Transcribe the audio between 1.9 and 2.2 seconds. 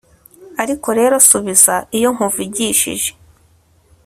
iyo